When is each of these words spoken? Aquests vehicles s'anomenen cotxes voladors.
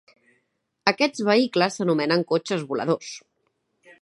Aquests 0.91 1.21
vehicles 1.29 1.79
s'anomenen 1.81 2.27
cotxes 2.33 2.65
voladors. 2.73 3.15